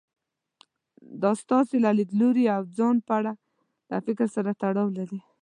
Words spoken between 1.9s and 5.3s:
ليدلوري او ځان په اړه له فکر سره تړاو لري.